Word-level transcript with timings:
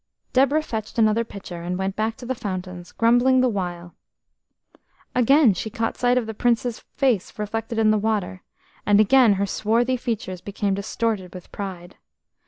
Deborah 0.33 0.63
fetched 0.63 0.97
another 0.97 1.23
pitcher 1.23 1.61
and 1.61 1.77
went 1.77 1.95
back 1.95 2.17
to 2.17 2.25
the 2.25 2.33
fountains, 2.33 2.91
grumbling 2.91 3.39
the 3.39 3.47
while. 3.47 3.93
Again 5.13 5.53
she 5.53 5.69
caught 5.69 5.95
sight 5.95 6.17
of 6.17 6.25
the 6.25 6.33
Princess's 6.33 6.79
face 6.95 7.37
reflected 7.37 7.77
in 7.77 7.91
the 7.91 7.99
water, 7.99 8.41
and 8.83 8.99
again 8.99 9.33
her 9.33 9.45
swarthy 9.45 9.97
features 9.97 10.41
became 10.41 10.73
distorted 10.73 11.35
with 11.35 11.51
pride. 11.51 11.97